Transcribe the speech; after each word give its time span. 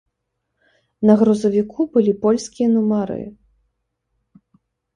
На 1.09 1.13
грузавіку 1.19 1.81
былі 1.97 2.13
польскія 2.25 2.67
нумары. 2.75 3.21